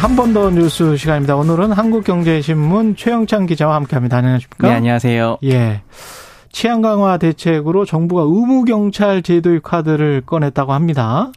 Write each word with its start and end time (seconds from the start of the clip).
한 0.00 0.14
번 0.16 0.32
더 0.32 0.50
뉴스 0.50 0.96
시간입니다. 0.96 1.36
오늘은 1.36 1.72
한국경제신문 1.72 2.96
최영찬 2.96 3.46
기자와 3.46 3.74
함께합니다. 3.76 4.18
안녕하십니까? 4.18 4.68
네, 4.68 4.74
안녕하세요. 4.74 5.38
예. 5.44 5.82
치안 6.52 6.80
강화 6.82 7.18
대책으로 7.18 7.84
정부가 7.84 8.22
의무 8.22 8.64
경찰 8.64 9.22
제도의 9.22 9.60
카드를 9.62 10.22
꺼냈다고 10.24 10.72
합니다. 10.72 11.32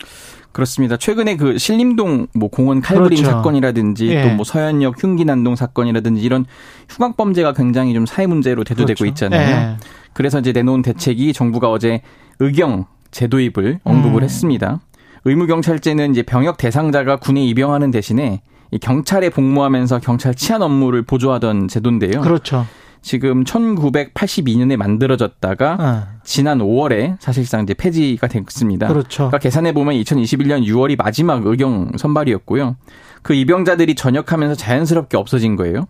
그렇습니다. 0.52 0.98
최근에 0.98 1.38
그 1.38 1.58
신림동 1.58 2.28
뭐 2.36 2.50
공원 2.50 2.82
칼부림 2.82 3.18
그렇죠. 3.18 3.32
사건이라든지 3.38 4.08
예. 4.10 4.30
또뭐 4.30 4.44
서현역 4.44 5.02
흉기난동 5.04 5.56
사건이라든지 5.56 6.22
이런 6.22 6.46
흉악 6.90 7.18
범죄가 7.18 7.54
굉장히 7.54 7.94
좀 7.94 8.06
사회 8.06 8.28
문제로 8.28 8.64
대두되고 8.64 8.98
그렇죠. 8.98 9.06
있잖아요. 9.08 9.50
예. 9.50 9.78
그래서 10.14 10.40
이제 10.40 10.52
내놓은 10.52 10.82
대책이 10.82 11.34
정부가 11.34 11.70
어제 11.72 12.02
의경 12.40 12.86
제도입을 13.12 13.80
언급을 13.84 14.22
음. 14.22 14.24
했습니다. 14.24 14.80
의무 15.26 15.48
경찰제는 15.48 16.12
이제 16.12 16.24
병역 16.24 16.58
대상자가 16.58 17.18
군에 17.18 17.44
입영하는 17.46 17.92
대신에 17.92 18.42
이 18.72 18.78
경찰에 18.78 19.30
복무하면서 19.30 20.00
경찰 20.00 20.36
치안 20.36 20.62
업무를 20.62 21.02
보조하던 21.04 21.68
제도인데요. 21.68 22.22
그렇죠. 22.22 22.66
지금 23.02 23.44
1982년에 23.46 24.76
만들어졌다가 24.76 25.78
아, 25.80 26.08
지난 26.24 26.60
5월에 26.60 27.18
사실상 27.20 27.64
이제 27.64 27.74
폐지가 27.74 28.28
됐습니다. 28.28 28.88
그렇죠. 28.88 29.30
그러니까 29.30 29.38
계산해 29.38 29.74
보면 29.74 29.96
2021년 29.96 30.66
6월이 30.66 30.98
마지막 30.98 31.46
의경 31.46 31.92
선발이었고요. 31.98 32.76
그 33.22 33.34
입영자들이 33.34 33.96
전역하면서 33.96 34.56
자연스럽게 34.56 35.18
없어진 35.18 35.56
거예요. 35.56 35.88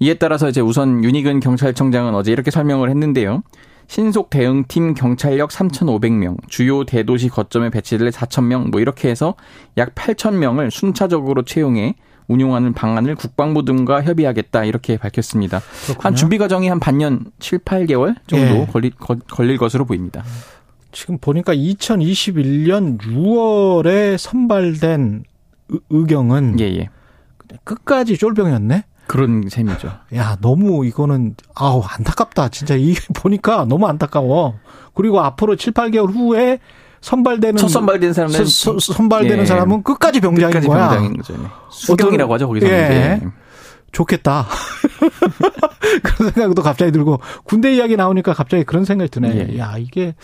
이에 0.00 0.14
따라서 0.14 0.48
이제 0.48 0.60
우선 0.60 1.02
윤희근 1.04 1.40
경찰청장은 1.40 2.14
어제 2.14 2.32
이렇게 2.32 2.50
설명을 2.50 2.88
했는데요. 2.90 3.42
신속 3.88 4.28
대응팀 4.30 4.94
경찰력 4.94 5.48
3,500명, 5.50 6.36
주요 6.48 6.84
대도시 6.84 7.28
거점에 7.30 7.70
배치될 7.70 8.10
4,000명, 8.10 8.70
뭐 8.70 8.80
이렇게 8.80 9.08
해서 9.08 9.34
약 9.78 9.94
8,000명을 9.94 10.70
순차적으로 10.70 11.42
채용해 11.42 11.94
운용하는 12.28 12.74
방안을 12.74 13.14
국방부 13.14 13.64
등과 13.64 14.02
협의하겠다 14.02 14.64
이렇게 14.66 14.98
밝혔습니다. 14.98 15.60
그렇군요. 15.86 16.02
한 16.04 16.14
준비 16.14 16.36
과정이 16.36 16.68
한 16.68 16.78
반년 16.78 17.24
7, 17.38 17.60
8개월 17.60 18.14
정도 18.26 18.44
예. 18.60 18.66
걸릴, 18.70 18.90
거- 18.90 19.16
걸릴 19.30 19.56
것으로 19.56 19.86
보입니다. 19.86 20.22
지금 20.92 21.16
보니까 21.16 21.54
2021년 21.54 22.98
6월에 22.98 24.18
선발된 24.18 25.24
의- 25.70 25.80
의경은 25.88 26.60
예, 26.60 26.64
예. 26.64 26.88
끝까지 27.64 28.18
쫄병이었네? 28.18 28.84
그런 29.08 29.48
셈이죠. 29.48 29.90
야, 30.14 30.36
너무 30.40 30.86
이거는, 30.86 31.34
아우, 31.56 31.82
안타깝다. 31.82 32.50
진짜 32.50 32.74
이게 32.76 33.00
보니까 33.16 33.64
너무 33.64 33.86
안타까워. 33.88 34.54
그리고 34.94 35.20
앞으로 35.20 35.56
7, 35.56 35.72
8개월 35.72 36.12
후에 36.14 36.60
선발되는. 37.00 37.56
첫 37.56 37.68
선발된 37.68 38.12
사람은 38.12 38.44
서- 38.46 38.78
서- 38.78 38.92
선발되는 38.92 39.40
예. 39.40 39.46
사람은 39.46 39.82
끝까지 39.82 40.20
병장인 40.20 40.48
끝까지 40.50 40.66
거야. 40.68 40.88
병장인 40.90 41.16
거죠. 41.16 41.36
네. 41.36 41.48
수경이라고 41.70 42.34
하죠 42.34 42.48
거기서. 42.48 42.66
예. 42.68 43.18
는 43.22 43.32
좋겠다. 43.92 44.46
그런 46.02 46.32
생각도 46.32 46.62
갑자기 46.62 46.92
들고 46.92 47.20
군대 47.44 47.74
이야기 47.74 47.96
나오니까 47.96 48.32
갑자기 48.32 48.64
그런 48.64 48.84
생각이 48.84 49.10
드네. 49.10 49.48
예. 49.52 49.58
야 49.58 49.76
이게 49.78 50.14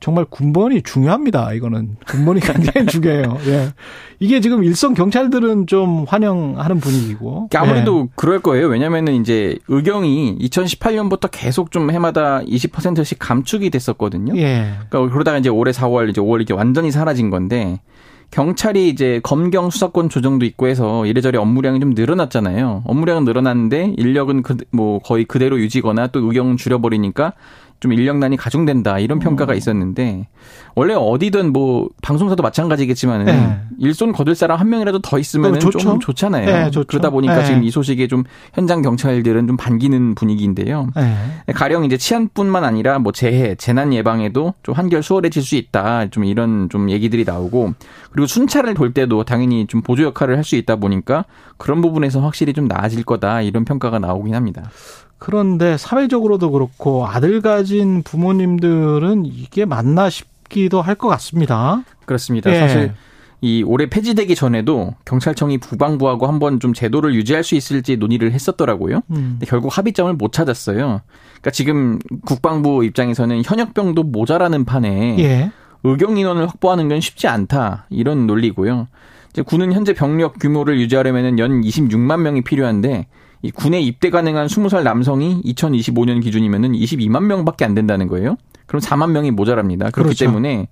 정말 0.00 0.24
군번이 0.24 0.82
중요합니다. 0.82 1.52
이거는 1.52 1.96
군번이 2.06 2.40
굉장히 2.40 2.86
중요해요. 2.92 3.38
예. 3.46 3.72
이게 4.20 4.40
지금 4.40 4.64
일선 4.64 4.94
경찰들은 4.94 5.66
좀 5.66 6.04
환영하는 6.08 6.80
분위기고. 6.80 7.48
그러니까 7.48 7.60
아무래도 7.62 8.08
그럴 8.16 8.40
거예요. 8.40 8.68
왜냐면은 8.68 9.14
이제 9.14 9.56
의경이 9.68 10.38
2018년부터 10.40 11.28
계속 11.30 11.70
좀 11.70 11.90
해마다 11.90 12.40
20%씩 12.40 13.18
감축이 13.18 13.70
됐었거든요. 13.70 14.36
예. 14.36 14.44
예. 14.44 14.74
그러니까 14.88 15.12
그러다가 15.12 15.38
이제 15.38 15.48
올해 15.48 15.72
4월 15.72 16.08
이제 16.10 16.20
5월 16.20 16.40
이게 16.42 16.52
완전히 16.54 16.90
사라진 16.90 17.30
건데 17.30 17.80
경찰이 18.34 18.88
이제 18.88 19.20
검경 19.22 19.70
수사권 19.70 20.08
조정도 20.08 20.44
있고 20.44 20.66
해서 20.66 21.06
이래저래 21.06 21.38
업무량이 21.38 21.78
좀 21.78 21.90
늘어났잖아요. 21.90 22.82
업무량은 22.84 23.24
늘어났는데 23.24 23.94
인력은 23.96 24.42
그, 24.42 24.56
뭐 24.72 24.98
거의 24.98 25.24
그대로 25.24 25.56
유지거나 25.60 26.08
또 26.08 26.18
의경 26.18 26.56
줄여버리니까 26.56 27.34
좀 27.80 27.92
인력난이 27.92 28.36
가중된다 28.36 28.98
이런 28.98 29.18
평가가 29.18 29.52
음. 29.52 29.58
있었는데 29.58 30.28
원래 30.74 30.94
어디든 30.94 31.52
뭐 31.52 31.88
방송사도 32.02 32.42
마찬가지겠지만은 32.42 33.26
네. 33.26 33.60
일손 33.78 34.12
거둘 34.12 34.34
사람 34.34 34.58
한 34.58 34.68
명이라도 34.70 35.00
더 35.00 35.18
있으면. 35.18 35.58
좀 35.60 36.00
좋잖아요. 36.00 36.46
네, 36.46 36.70
좋죠. 36.70 36.86
그러다 36.86 37.10
보니까 37.10 37.38
네. 37.38 37.44
지금 37.44 37.62
이 37.64 37.70
소식에 37.70 38.06
좀 38.08 38.24
현장 38.54 38.80
경찰들은 38.82 39.46
좀 39.46 39.56
반기는 39.56 40.14
분위기인데요. 40.14 40.88
예. 40.96 41.52
가령 41.52 41.84
이제 41.84 41.96
치안뿐만 41.96 42.64
아니라 42.64 42.98
뭐 42.98 43.12
재해, 43.12 43.54
재난 43.56 43.92
예방에도 43.92 44.54
좀 44.62 44.74
한결 44.74 45.02
수월해질 45.02 45.42
수 45.42 45.56
있다. 45.56 46.08
좀 46.10 46.24
이런 46.24 46.68
좀 46.70 46.90
얘기들이 46.90 47.24
나오고 47.24 47.74
그리고 48.10 48.26
순찰을 48.26 48.74
돌 48.74 48.92
때도 48.94 49.24
당연히 49.24 49.66
좀 49.66 49.82
보조 49.82 50.04
역할을 50.04 50.36
할 50.36 50.44
수 50.44 50.56
있다 50.56 50.76
보니까 50.76 51.24
그런 51.56 51.80
부분에서 51.80 52.20
확실히 52.20 52.52
좀 52.52 52.66
나아질 52.66 53.02
거다. 53.04 53.40
이런 53.40 53.64
평가가 53.64 53.98
나오긴 53.98 54.34
합니다. 54.34 54.70
그런데 55.24 55.78
사회적으로도 55.78 56.50
그렇고 56.50 57.06
아들 57.06 57.40
가진 57.40 58.02
부모님들은 58.02 59.24
이게 59.24 59.64
맞나 59.64 60.10
싶기도 60.10 60.82
할 60.82 60.96
것 60.96 61.08
같습니다. 61.08 61.82
그렇습니다. 62.04 62.50
예. 62.52 62.58
사실 62.58 62.92
이 63.40 63.62
올해 63.62 63.88
폐지되기 63.88 64.34
전에도 64.34 64.94
경찰청이 65.06 65.58
국방부하고 65.58 66.26
한번 66.26 66.60
좀 66.60 66.74
제도를 66.74 67.14
유지할 67.14 67.42
수 67.42 67.54
있을지 67.54 67.96
논의를 67.96 68.32
했었더라고요. 68.32 68.96
음. 69.12 69.36
근데 69.38 69.46
결국 69.46 69.76
합의점을 69.76 70.12
못 70.12 70.32
찾았어요. 70.34 71.00
그러니까 71.06 71.50
지금 71.52 71.98
국방부 72.26 72.84
입장에서는 72.84 73.42
현역병도 73.46 74.02
모자라는 74.02 74.66
판에 74.66 75.16
예. 75.20 75.50
의경 75.84 76.18
인원을 76.18 76.48
확보하는 76.48 76.90
건 76.90 77.00
쉽지 77.00 77.28
않다 77.28 77.86
이런 77.88 78.26
논리고요. 78.26 78.88
이제 79.30 79.40
군은 79.40 79.72
현재 79.72 79.94
병력 79.94 80.38
규모를 80.38 80.78
유지하려면은 80.80 81.38
연 81.38 81.62
26만 81.62 82.20
명이 82.20 82.42
필요한데 82.44 83.06
이 83.44 83.50
군에 83.50 83.78
입대 83.78 84.08
가능한 84.08 84.46
20살 84.46 84.84
남성이 84.84 85.42
2025년 85.42 86.22
기준이면은 86.22 86.72
22만 86.72 87.24
명밖에 87.24 87.66
안 87.66 87.74
된다는 87.74 88.08
거예요. 88.08 88.38
그럼 88.64 88.80
4만 88.80 89.10
명이 89.10 89.32
모자랍니다. 89.32 89.90
그렇기 89.90 90.14
그렇죠. 90.14 90.24
때문에 90.24 90.68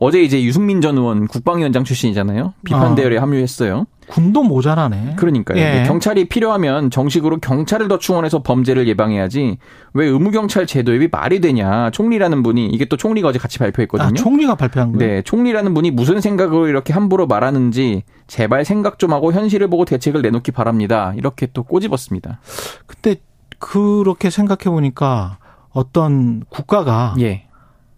어제 0.00 0.20
이제 0.20 0.42
유승민 0.42 0.80
전 0.80 0.98
의원 0.98 1.28
국방위원장 1.28 1.84
출신이잖아요. 1.84 2.54
비판 2.64 2.92
아. 2.92 2.94
대열에 2.96 3.18
합류했어요. 3.18 3.86
군도 4.08 4.42
모자라네. 4.42 5.14
그러니까요. 5.16 5.58
예. 5.58 5.84
경찰이 5.86 6.28
필요하면 6.28 6.90
정식으로 6.90 7.38
경찰을 7.38 7.88
더 7.88 7.98
충원해서 7.98 8.42
범죄를 8.42 8.88
예방해야지 8.88 9.58
왜 9.92 10.06
의무경찰 10.06 10.66
제도 10.66 10.94
입이 10.94 11.08
말이 11.12 11.40
되냐. 11.40 11.90
총리라는 11.90 12.42
분이 12.42 12.68
이게 12.68 12.86
또 12.86 12.96
총리가 12.96 13.28
어제 13.28 13.38
같이 13.38 13.58
발표했거든요. 13.58 14.08
아, 14.08 14.12
총리가 14.12 14.54
발표한 14.54 14.92
거예요? 14.92 15.14
네, 15.14 15.22
총리라는 15.22 15.74
분이 15.74 15.90
무슨 15.90 16.20
생각으로 16.20 16.68
이렇게 16.68 16.92
함부로 16.92 17.26
말하는지 17.26 18.02
제발 18.26 18.64
생각 18.64 18.98
좀 18.98 19.12
하고 19.12 19.32
현실을 19.32 19.68
보고 19.68 19.84
대책을 19.84 20.22
내놓기 20.22 20.52
바랍니다. 20.52 21.12
이렇게 21.16 21.46
또 21.52 21.62
꼬집었습니다. 21.62 22.40
근데 22.86 23.16
그렇게 23.58 24.30
생각해 24.30 24.64
보니까 24.74 25.38
어떤 25.70 26.44
국가가 26.48 27.14
예. 27.20 27.46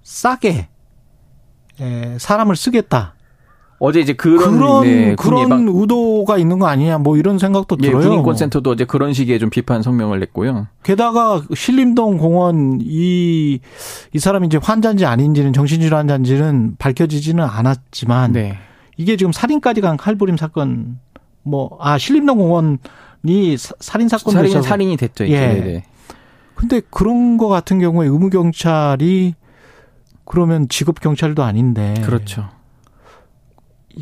싸게 0.03 0.69
에, 1.81 2.19
사람을 2.19 2.57
쓰겠다. 2.57 3.15
어제 3.83 4.01
이제 4.01 4.13
그런 4.13 4.59
그런 4.59 4.83
네, 4.83 5.15
군 5.15 5.31
그런 5.31 5.45
예방 5.45 5.67
의도가 5.67 6.37
있는 6.37 6.59
거 6.59 6.67
아니냐 6.67 6.99
뭐 6.99 7.17
이런 7.17 7.39
생각도 7.39 7.79
예, 7.83 7.87
들어요. 7.89 8.03
군인권 8.03 8.37
센터도 8.37 8.71
어제 8.71 8.85
그런 8.85 9.15
식의 9.15 9.39
좀 9.39 9.49
비판 9.49 9.83
성명을 9.83 10.21
냈고요. 10.21 10.67
게다가 10.83 11.43
신림동 11.55 12.19
공원 12.19 12.79
이, 12.83 13.59
이 14.13 14.19
사람이 14.19 14.47
이제 14.49 14.59
환자인지 14.63 15.07
아닌지는 15.07 15.55
정신질환 15.55 16.01
환자인지는 16.01 16.77
밝혀지지는 16.79 17.43
않았지만 17.43 18.33
네. 18.33 18.59
이게 18.99 19.17
지금 19.17 19.33
살인까지 19.33 19.81
간 19.81 19.97
칼부림 19.97 20.37
사건 20.37 20.99
뭐 21.43 21.79
아 21.81 21.97
신림동 21.97 22.37
공원이 22.37 23.57
사- 23.57 23.73
살인 23.81 24.09
사건도 24.09 24.33
살인 24.37 24.51
있어서 24.51 24.69
살인이 24.69 24.97
됐죠. 24.99 25.25
이제. 25.25 25.33
예. 25.35 25.39
네네. 25.55 25.85
근데 26.55 26.83
그런 26.91 27.39
거 27.39 27.49
같은 27.49 27.79
경우에 27.79 28.07
의무 28.09 28.29
경찰이 28.29 29.35
그러면 30.27 30.69
직업 30.69 31.01
경찰도 31.01 31.43
아닌데 31.43 31.95
그렇죠. 32.05 32.47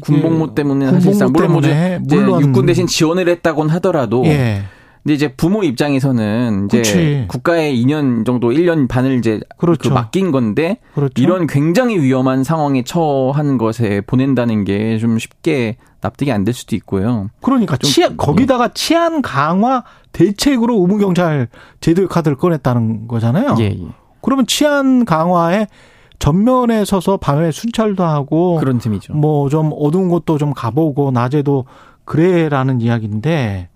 군복무 0.00 0.55
때문에 0.55 0.87
군복무 0.87 1.00
사실상 1.02 1.32
물론 1.32 1.52
뭐 1.52 1.61
때문에 1.62 2.00
이제 2.05 2.17
물론 2.17 2.40
육군 2.43 2.67
대신 2.67 2.87
지원을 2.87 3.29
했다곤 3.29 3.69
하더라도 3.70 4.25
예 4.26 4.62
근데 5.05 5.14
이제 5.14 5.29
부모 5.35 5.62
입장에서는 5.62 6.67
이제 6.67 6.79
그치. 6.79 7.25
국가에 7.29 7.73
2년 7.75 8.26
정도 8.26 8.50
1년 8.50 8.88
반을 8.88 9.17
이제 9.19 9.40
그렇죠. 9.56 9.88
그 9.88 9.94
맡긴 9.94 10.32
건데 10.32 10.79
그렇죠 10.94 11.12
이런 11.23 11.46
굉장히 11.46 11.99
위험한 11.99 12.44
상황에 12.44 12.82
처한 12.85 13.56
것에 13.58 14.02
보낸다는 14.02 14.64
게 14.64 14.99
좀 14.99 15.19
쉽게 15.19 15.76
납득이 16.00 16.31
안 16.31 16.44
될 16.44 16.52
수도 16.55 16.76
있고요. 16.76 17.31
그러니까 17.40 17.76
좀- 17.76 17.90
치안 17.90 18.17
거기다가 18.17 18.69
치안 18.75 19.23
강화 19.23 19.82
대책으로 20.12 20.75
의무 20.81 20.99
경찰 20.99 21.49
제도의 21.81 22.08
카드를 22.08 22.37
꺼냈다는 22.37 23.08
거잖아요. 23.08 23.56
예, 23.61 23.64
예. 23.64 23.79
그러면 24.20 24.46
치안 24.46 25.05
강화에 25.05 25.69
전면에 26.19 26.85
서서 26.85 27.17
밤에 27.17 27.50
순찰도 27.53 28.03
하고 28.05 28.56
그런 28.56 28.81
셈이죠. 28.81 29.15
뭐 29.15 29.49
좀 29.49 29.70
어두운 29.79 30.09
곳도 30.09 30.38
좀 30.38 30.53
가보고 30.53 31.11
낮에도 31.11 31.65
그래라는 32.05 32.81
이야기인데 32.81 33.69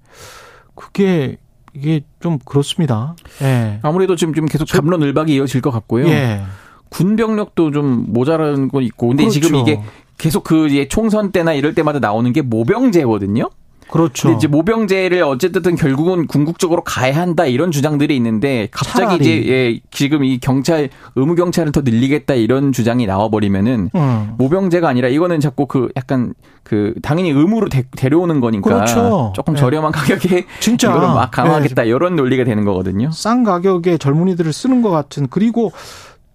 그게 0.74 1.36
이게 1.74 2.02
좀 2.20 2.38
그렇습니다. 2.44 3.14
예. 3.42 3.78
아무래도 3.82 4.16
지금 4.16 4.34
좀 4.34 4.46
계속 4.46 4.68
감론을박이 4.68 5.34
이어질 5.34 5.60
것 5.60 5.70
같고요. 5.70 6.06
예. 6.08 6.42
군 6.90 7.16
병력도 7.16 7.70
좀 7.70 8.04
모자라는 8.08 8.68
건 8.68 8.82
있고, 8.82 9.08
근데 9.08 9.22
그렇죠. 9.22 9.40
지금 9.40 9.58
이게 9.60 9.80
계속 10.18 10.44
그 10.44 10.86
총선 10.88 11.32
때나 11.32 11.54
이럴 11.54 11.74
때마다 11.74 11.98
나오는 11.98 12.30
게 12.34 12.42
모병제거든요. 12.42 13.48
그렇죠. 13.92 14.28
근데 14.28 14.38
이제 14.38 14.46
모병제를 14.46 15.22
어쨌든 15.22 15.76
결국은 15.76 16.26
궁극적으로 16.26 16.82
가야 16.82 17.14
한다 17.14 17.44
이런 17.44 17.70
주장들이 17.70 18.16
있는데 18.16 18.68
갑자기 18.70 19.00
차라리. 19.00 19.20
이제 19.20 19.48
예, 19.48 19.80
지금 19.90 20.24
이 20.24 20.38
경찰 20.38 20.88
의무 21.14 21.34
경찰을 21.34 21.72
더 21.72 21.82
늘리겠다 21.82 22.32
이런 22.32 22.72
주장이 22.72 23.04
나와 23.04 23.28
버리면은 23.28 23.90
음. 23.94 24.34
모병제가 24.38 24.88
아니라 24.88 25.08
이거는 25.08 25.40
자꾸 25.40 25.66
그 25.66 25.90
약간 25.94 26.32
그 26.62 26.94
당연히 27.02 27.28
의무로 27.30 27.68
데, 27.68 27.84
데려오는 27.94 28.40
거니까 28.40 28.62
그렇죠. 28.62 29.34
조금 29.36 29.52
네. 29.52 29.60
저렴한 29.60 29.92
가격에 29.92 30.46
진짜 30.58 30.88
이거를 30.88 31.08
막 31.08 31.30
강화하겠다 31.30 31.84
예. 31.84 31.90
이런 31.90 32.16
논리가 32.16 32.44
되는 32.44 32.64
거거든요. 32.64 33.10
싼 33.10 33.44
가격에 33.44 33.98
젊은이들을 33.98 34.54
쓰는 34.54 34.80
것 34.80 34.88
같은 34.88 35.26
그리고 35.28 35.70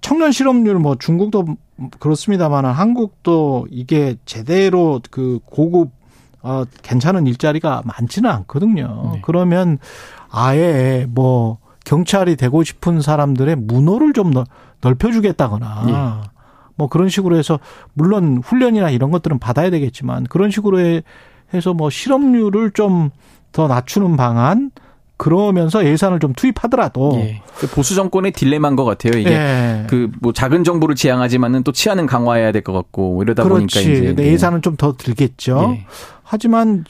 청년 0.01 0.31
실업률 0.31 0.75
뭐 0.75 0.95
중국도 0.95 1.45
그렇습니다만 1.99 2.65
한국도 2.65 3.65
이게 3.71 4.15
제대로 4.25 5.01
그 5.09 5.39
고급 5.45 5.96
어 6.49 6.65
괜찮은 6.81 7.27
일자리가 7.27 7.81
많지는 7.85 8.29
않거든요. 8.29 9.11
네. 9.15 9.21
그러면 9.23 9.77
아예 10.29 11.05
뭐 11.09 11.57
경찰이 11.85 12.35
되고 12.37 12.63
싶은 12.63 13.01
사람들의 13.01 13.55
문호를 13.57 14.13
좀 14.13 14.31
넓- 14.31 14.47
넓혀주겠다거나 14.81 15.83
예. 15.87 16.27
뭐 16.75 16.87
그런 16.89 17.09
식으로 17.09 17.37
해서 17.37 17.59
물론 17.93 18.41
훈련이나 18.43 18.89
이런 18.91 19.09
것들은 19.11 19.39
받아야 19.39 19.69
되겠지만 19.69 20.25
그런 20.25 20.51
식으로 20.51 20.79
해- 20.79 21.01
해서 21.53 21.73
뭐 21.73 21.89
실업률을 21.89 22.71
좀 22.71 23.09
더 23.53 23.67
낮추는 23.67 24.17
방안 24.17 24.69
그러면서 25.15 25.83
예산을 25.83 26.19
좀 26.19 26.33
투입하더라도 26.33 27.13
예. 27.15 27.41
그 27.55 27.65
보수 27.67 27.95
정권의 27.95 28.33
딜레마인 28.33 28.75
것 28.75 28.83
같아요. 28.85 29.17
이게 29.19 29.31
예. 29.31 29.87
그뭐 29.89 30.33
작은 30.33 30.63
정부를 30.65 30.93
지향하지만은 30.95 31.63
또 31.63 31.71
치안은 31.71 32.05
강화해야 32.05 32.51
될 32.51 32.61
것 32.61 32.73
같고 32.73 33.23
이러다 33.23 33.43
보니까 33.43 33.79
그렇지. 33.81 33.91
이제 33.93 34.13
네, 34.15 34.27
예산은 34.33 34.61
좀 34.61 34.75
더 34.77 34.93
들겠죠. 34.95 35.75
예. 35.79 35.85
하지만 36.29 36.83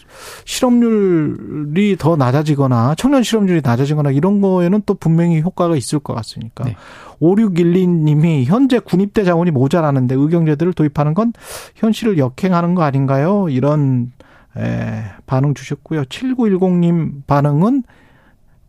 실업률이 0.45 1.95
더 1.97 2.15
낮아지거나 2.15 2.95
청년 2.95 3.21
실업률이 3.21 3.61
낮아지거나 3.63 4.09
이런 4.09 4.41
거에는 4.41 4.81
또 4.87 4.95
분명히 4.95 5.41
효과가 5.41 5.75
있을 5.75 5.99
것 5.99 6.15
같으니까. 6.15 6.65
네. 6.65 6.75
5612님이 7.21 8.45
현재 8.45 8.79
군입대 8.79 9.23
자원이 9.23 9.51
모자라는데 9.51 10.15
의경제들을 10.15 10.73
도입하는 10.73 11.13
건 11.13 11.33
현실을 11.75 12.17
역행하는 12.17 12.73
거 12.73 12.81
아닌가요? 12.81 13.47
이런 13.49 14.11
에, 14.57 15.03
반응 15.27 15.53
주셨고요. 15.53 16.05
7910님 16.05 17.27
반응은 17.27 17.83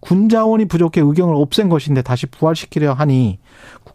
군 0.01 0.29
자원이 0.29 0.67
부족해 0.67 1.01
의경을 1.01 1.35
없앤 1.35 1.71
것인데 1.71 2.03
다시 2.03 2.27
부활시키려 2.27 2.93
하니 2.93 3.39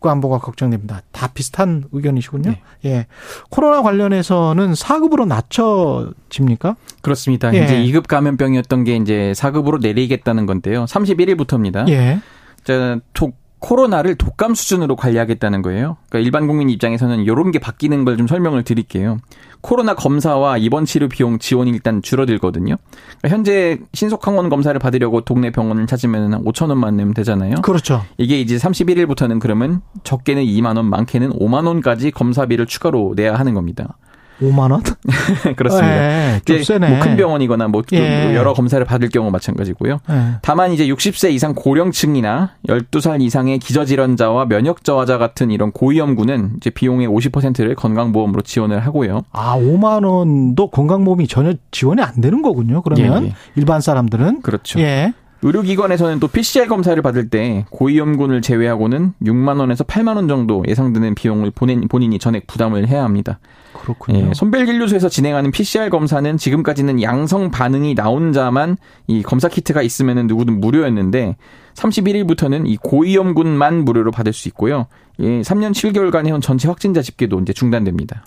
국가 0.03 0.11
안보가 0.11 0.39
걱정됩니다. 0.39 1.01
다 1.13 1.29
비슷한 1.33 1.85
의견이시군요. 1.93 2.51
네. 2.51 2.61
예. 2.83 3.05
코로나 3.49 3.81
관련해서는 3.81 4.73
4급으로 4.73 5.25
낮춰집니까? 5.25 6.75
그렇습니다. 7.01 7.53
예. 7.53 7.63
이제 7.63 7.75
2급 7.85 8.07
감염병이었던 8.07 8.83
게 8.83 8.97
이제 8.97 9.31
4급으로 9.33 9.79
내리겠다는 9.81 10.45
건데요. 10.45 10.83
31일부터입니다. 10.85 11.87
예. 11.89 12.19
자, 12.65 12.99
도- 13.13 13.31
코로나를 13.59 14.15
독감 14.15 14.55
수준으로 14.55 14.97
관리하겠다는 14.97 15.61
거예요. 15.61 15.95
그러니까 16.09 16.25
일반 16.25 16.47
국민 16.47 16.69
입장에서는 16.69 17.21
이런 17.21 17.51
게 17.51 17.59
바뀌는 17.59 18.03
걸 18.03 18.17
좀 18.17 18.27
설명을 18.27 18.63
드릴게요. 18.63 19.19
코로나 19.63 19.95
검사와 19.95 20.57
입원 20.57 20.83
치료 20.83 21.07
비용 21.07 21.39
지원이 21.39 21.71
일단 21.71 22.01
줄어들거든요. 22.01 22.75
그러니까 23.19 23.29
현재 23.29 23.79
신속 23.93 24.27
항원 24.27 24.49
검사를 24.49 24.77
받으려고 24.77 25.21
동네 25.21 25.51
병원을 25.51 25.87
찾으면 25.87 26.33
한 26.33 26.43
5천 26.43 26.67
원만 26.67 26.97
내면 26.97 27.13
되잖아요. 27.13 27.55
그렇죠. 27.63 28.03
이게 28.17 28.41
이제 28.41 28.57
31일부터는 28.57 29.39
그러면 29.39 29.81
적게는 30.03 30.43
2만 30.43 30.75
원, 30.75 30.89
많게는 30.89 31.39
5만 31.39 31.65
원까지 31.65 32.11
검사비를 32.11 32.65
추가로 32.65 33.13
내야 33.15 33.35
하는 33.35 33.53
겁니다. 33.53 33.97
5만 34.41 34.71
원? 34.71 34.81
그렇습니다. 35.55 36.33
예, 36.35 36.41
좀 36.45 36.55
이제 36.57 36.63
세네. 36.65 36.89
뭐큰 36.89 37.17
병원이거나 37.17 37.67
뭐 37.67 37.83
예. 37.93 38.35
여러 38.35 38.53
검사를 38.53 38.83
받을 38.85 39.09
경우 39.09 39.31
마찬가지고요. 39.31 39.99
예. 40.09 40.23
다만 40.41 40.71
이제 40.71 40.87
60세 40.87 41.31
이상 41.31 41.53
고령층이나 41.55 42.51
12살 42.67 43.21
이상의 43.21 43.59
기저질환자와 43.59 44.45
면역 44.45 44.83
저하자 44.83 45.17
같은 45.17 45.51
이런 45.51 45.71
고위험군은 45.71 46.53
이제 46.57 46.69
비용의 46.69 47.07
50%를 47.07 47.75
건강보험으로 47.75 48.41
지원을 48.41 48.79
하고요. 48.79 49.23
아, 49.31 49.55
5만 49.57 50.05
원도 50.05 50.69
건강보험이 50.69 51.27
전혀 51.27 51.53
지원이 51.71 52.01
안 52.01 52.21
되는 52.21 52.41
거군요. 52.41 52.81
그러면 52.81 53.23
예, 53.23 53.27
예. 53.27 53.33
일반 53.55 53.81
사람들은 53.81 54.41
그렇죠. 54.41 54.79
예. 54.79 55.13
의료기관에서는 55.43 56.19
또 56.19 56.27
PCR 56.27 56.67
검사를 56.67 56.99
받을 57.01 57.29
때 57.29 57.65
고위험군을 57.69 58.41
제외하고는 58.41 59.13
6만 59.21 59.59
원에서 59.59 59.83
8만 59.83 60.15
원 60.15 60.27
정도 60.27 60.63
예상드는 60.67 61.15
비용을 61.15 61.51
본인, 61.51 61.87
본인이 61.87 62.17
전액 62.17 62.47
부담을 62.47 62.87
해야 62.87 63.03
합니다. 63.03 63.39
그렇군요. 63.73 64.29
예, 64.29 64.33
손벨진료소에서 64.33 65.09
진행하는 65.09 65.51
PCR 65.51 65.89
검사는 65.89 66.37
지금까지는 66.37 67.01
양성 67.01 67.51
반응이 67.51 67.95
나온 67.95 68.31
자만 68.31 68.77
이 69.07 69.21
검사 69.23 69.49
키트가 69.49 69.81
있으면 69.81 70.27
누구든 70.27 70.61
무료였는데 70.61 71.35
31일부터는 71.73 72.67
이 72.67 72.77
고위험군만 72.77 73.83
무료로 73.83 74.11
받을 74.11 74.31
수 74.31 74.47
있고요. 74.49 74.87
예, 75.19 75.41
3년 75.41 75.71
7개월간 75.73 76.25
해온 76.27 76.39
전체 76.39 76.67
확진자 76.67 77.01
집계도 77.01 77.39
이제 77.41 77.51
중단됩니다. 77.53 78.23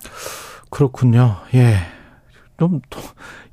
그렇군요. 0.71 1.37
예. 1.55 1.77
좀 2.59 2.81
또- 2.91 3.01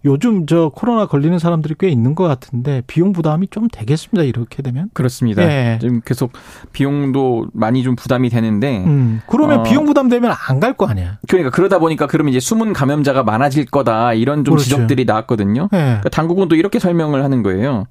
요즘 0.05 0.45
저 0.47 0.69
코로나 0.73 1.05
걸리는 1.05 1.39
사람들이 1.39 1.75
꽤 1.79 1.87
있는 1.89 2.13
것 2.15 2.25
같은데 2.27 2.81
비용 2.87 3.13
부담이 3.13 3.47
좀 3.51 3.67
되겠습니다. 3.71 4.23
이렇게 4.23 4.61
되면. 4.61 4.89
그렇습니다. 4.93 5.43
예. 5.43 5.77
지금 5.79 6.01
계속 6.03 6.31
비용도 6.73 7.47
많이 7.53 7.83
좀 7.83 7.95
부담이 7.95 8.29
되는데 8.29 8.83
음. 8.85 9.21
그러면 9.27 9.59
어. 9.59 9.63
비용 9.63 9.85
부담 9.85 10.09
되면 10.09 10.31
안 10.49 10.59
갈 10.59 10.73
거 10.75 10.87
아니야. 10.87 11.17
그러니까 11.27 11.51
그러다 11.51 11.79
보니까 11.79 12.07
그러면 12.07 12.31
이제 12.31 12.39
숨은 12.39 12.73
감염자가 12.73 13.23
많아질 13.23 13.65
거다 13.67 14.13
이런 14.13 14.43
좀 14.43 14.55
그렇죠. 14.55 14.63
지적들이 14.69 15.05
나왔거든요. 15.05 15.69
예. 15.73 15.77
그러니까 15.77 16.09
당국은 16.09 16.47
또 16.49 16.55
이렇게 16.55 16.79
설명을 16.79 17.23
하는 17.23 17.41
거예요. 17.43 17.85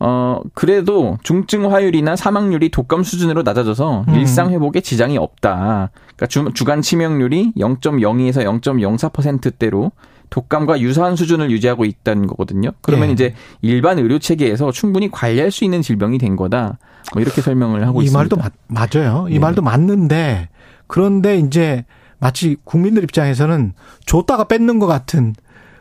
어, 0.00 0.40
그래도 0.54 1.16
중증 1.22 1.72
화율이나 1.72 2.16
사망률이 2.16 2.70
독감 2.70 3.04
수준으로 3.04 3.42
낮아져서 3.44 4.04
음. 4.08 4.14
일상 4.16 4.50
회복에 4.50 4.80
지장이 4.80 5.16
없다. 5.16 5.90
그러니까 6.16 6.26
주, 6.26 6.50
주간 6.54 6.82
치명률이 6.82 7.52
0.02에서 7.56 8.42
0.04%대로 8.44 9.92
독감과 10.32 10.80
유사한 10.80 11.14
수준을 11.14 11.50
유지하고 11.50 11.84
있다는 11.84 12.26
거거든요. 12.26 12.72
그러면 12.80 13.10
예. 13.10 13.12
이제 13.12 13.34
일반 13.60 13.98
의료 13.98 14.18
체계에서 14.18 14.72
충분히 14.72 15.10
관리할 15.10 15.50
수 15.50 15.62
있는 15.62 15.82
질병이 15.82 16.16
된 16.16 16.36
거다. 16.36 16.78
뭐 17.12 17.22
이렇게 17.22 17.42
설명을 17.42 17.86
하고 17.86 18.00
이 18.00 18.06
있습니다. 18.06 18.18
말도 18.18 18.36
맞, 18.36 18.52
맞아요. 18.66 19.26
이 19.28 19.34
네. 19.34 19.38
말도 19.38 19.60
맞는데 19.60 20.48
그런데 20.86 21.36
이제 21.36 21.84
마치 22.18 22.56
국민들 22.64 23.02
입장에서는 23.02 23.74
줬다가 24.06 24.44
뺏는 24.44 24.78
것 24.78 24.86
같은 24.86 25.34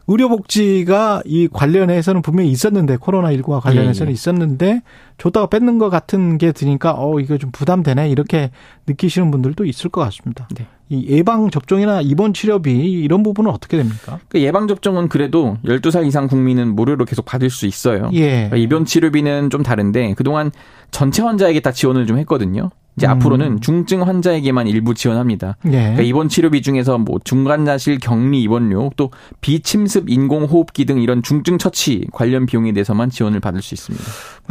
의료복지가 0.07 1.21
이 1.23 1.47
관련해서는 1.47 2.21
분명히 2.21 2.51
있었는데 2.51 2.97
코로나19와 2.97 3.61
관련해서는 3.61 4.09
예, 4.09 4.11
예. 4.11 4.13
있었는데 4.13 4.81
줬다가 5.17 5.47
뺏는 5.47 5.77
것 5.77 5.89
같은 5.89 6.37
게 6.37 6.51
드니까 6.51 6.95
어 6.97 7.21
이거 7.21 7.37
좀 7.37 7.51
부담되네 7.51 8.09
이렇게 8.09 8.51
느끼시는 8.85 9.31
분들도 9.31 9.63
있을 9.63 9.89
것 9.89 10.01
같습니다. 10.01 10.49
네. 10.57 10.67
이 10.91 11.05
예방 11.07 11.49
접종이나 11.49 12.01
입원 12.01 12.33
치료비 12.33 12.69
이런 12.69 13.23
부분은 13.23 13.49
어떻게 13.49 13.77
됩니까? 13.77 14.19
그 14.27 14.41
예방 14.41 14.67
접종은 14.67 15.07
그래도 15.07 15.57
12살 15.63 16.05
이상 16.05 16.27
국민은 16.27 16.75
무료로 16.75 17.05
계속 17.05 17.23
받을 17.23 17.49
수 17.49 17.65
있어요. 17.65 18.09
예. 18.11 18.31
그러니까 18.31 18.57
입원 18.57 18.83
치료비는 18.83 19.49
좀 19.51 19.63
다른데 19.63 20.15
그동안 20.15 20.51
전체 20.91 21.21
환자에게 21.21 21.61
다 21.61 21.71
지원을 21.71 22.07
좀 22.07 22.17
했거든요. 22.17 22.71
이제 22.97 23.07
음. 23.07 23.11
앞으로는 23.11 23.61
중증 23.61 24.05
환자에게만 24.05 24.67
일부 24.67 24.93
지원합니다. 24.93 25.55
예. 25.67 25.71
그러니까 25.71 26.01
입원 26.01 26.27
치료비 26.29 26.61
중에서 26.61 26.97
뭐 26.97 27.19
중간자실 27.23 27.99
격리 27.99 28.41
입원료 28.41 28.91
또 28.97 29.11
비침습 29.39 30.09
인공호흡기 30.09 30.85
등 30.85 31.01
이런 31.01 31.23
중증 31.23 31.57
처치 31.57 32.07
관련 32.11 32.45
비용에 32.45 32.73
대해서만 32.73 33.09
지원을 33.09 33.39
받을 33.39 33.61
수 33.61 33.73
있습니다. 33.73 34.05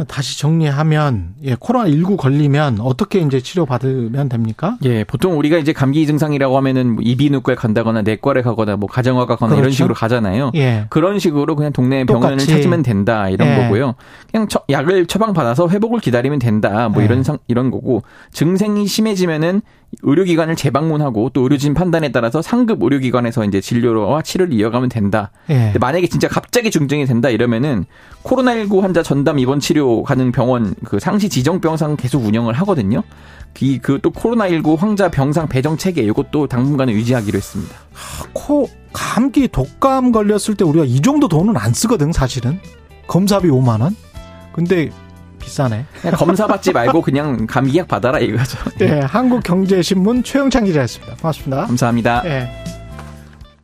다시 0.07 0.39
정리하면 0.39 1.35
예, 1.43 1.55
코로나 1.59 1.87
19 1.87 2.17
걸리면 2.17 2.79
어떻게 2.81 3.19
이제 3.19 3.39
치료 3.39 3.65
받으면 3.67 4.29
됩니까? 4.29 4.77
예, 4.83 5.03
보통 5.03 5.37
우리가 5.37 5.57
이제 5.57 5.73
감기 5.73 6.07
증상이라고 6.07 6.57
하면은 6.57 6.95
뭐 6.95 7.03
이비인후과에 7.05 7.55
간다거나 7.55 8.01
내과를 8.01 8.41
가거나 8.41 8.77
뭐 8.77 8.89
가정과 8.89 9.27
가거나 9.27 9.53
이런 9.53 9.63
그렇죠. 9.63 9.75
식으로 9.75 9.93
가잖아요. 9.93 10.51
예. 10.55 10.85
그런 10.89 11.19
식으로 11.19 11.55
그냥 11.55 11.71
동네 11.71 12.03
병원을. 12.05 12.39
찾으면 12.39 12.81
된다 12.81 13.29
이런 13.29 13.47
예. 13.49 13.55
거고요. 13.57 13.93
그냥 14.31 14.47
처- 14.47 14.63
약을 14.69 15.05
처방 15.05 15.33
받아서 15.33 15.69
회복을 15.69 15.99
기다리면 15.99 16.39
된다 16.39 16.89
뭐 16.89 17.01
예. 17.01 17.05
이런 17.05 17.21
상 17.23 17.37
이런 17.47 17.69
거고 17.69 18.01
증상이 18.31 18.87
심해지면은 18.87 19.61
의료기관을 20.03 20.55
재방문하고 20.55 21.31
또 21.33 21.41
의료진 21.41 21.73
판단에 21.73 22.11
따라서 22.11 22.41
상급 22.41 22.81
의료기관에서 22.81 23.43
이제 23.45 23.59
진료와 23.59 24.21
치료를 24.21 24.53
이어가면 24.53 24.89
된다. 24.89 25.31
예. 25.49 25.73
만약에 25.79 26.07
진짜 26.07 26.27
갑자기 26.27 26.71
중증이 26.71 27.05
된다 27.05 27.29
이러면은 27.29 27.85
코로나19 28.23 28.81
환자 28.81 29.03
전담 29.03 29.39
입원 29.39 29.59
치료 29.59 30.03
가능 30.03 30.31
병원 30.31 30.75
그 30.85 30.99
상시 30.99 31.27
지정 31.27 31.59
병상 31.59 31.97
계속 31.97 32.23
운영을 32.23 32.53
하거든요. 32.53 33.03
그또 33.81 34.11
코로나19 34.11 34.77
환자 34.77 35.11
병상 35.11 35.49
배정 35.49 35.77
체계 35.77 36.01
이것도 36.03 36.47
당분간은 36.47 36.93
유지하기로 36.93 37.35
했습니다. 37.37 37.75
코 38.31 38.69
감기 38.93 39.49
독감 39.49 40.13
걸렸을 40.13 40.55
때 40.55 40.63
우리가 40.63 40.85
이 40.85 41.01
정도 41.01 41.27
돈은 41.27 41.57
안 41.57 41.73
쓰거든 41.73 42.13
사실은 42.13 42.59
검사비 43.07 43.49
5만 43.49 43.81
원. 43.81 43.95
근데 44.53 44.89
비싸네. 45.41 45.85
검사 46.15 46.47
받지 46.47 46.71
말고 46.71 47.01
그냥 47.01 47.45
감기약 47.47 47.87
받아라 47.87 48.19
이거죠. 48.19 48.57
네, 48.77 49.01
한국경제신문 49.01 50.23
최영창 50.23 50.65
기자였습니다. 50.65 51.15
고맙습니다. 51.15 51.65
감사합니다. 51.65 52.21
네. 52.23 52.80